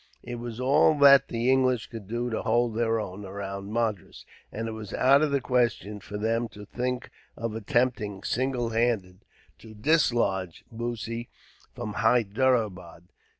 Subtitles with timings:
[0.23, 4.67] It was all that the English could do to hold their own, around Madras; and
[4.67, 9.23] it was out of the question for them to think of attempting, single handed,
[9.59, 11.29] to dislodge Bussy
[11.75, 13.09] from Hyderabad.